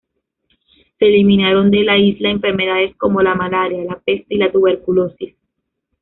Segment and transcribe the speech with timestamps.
[0.97, 5.35] Se eliminaron de la isla enfermedades como la malaria, la peste, y la tuberculosis.